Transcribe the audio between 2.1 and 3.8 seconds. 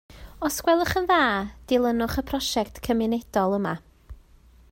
y prosiect cymunedol yma